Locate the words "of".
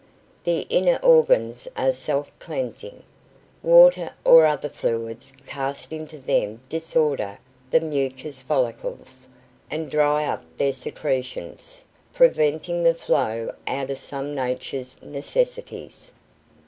13.91-13.99, 14.29-14.35